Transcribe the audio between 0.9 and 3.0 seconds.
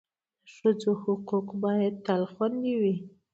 حقوق باید تل خوندي وي.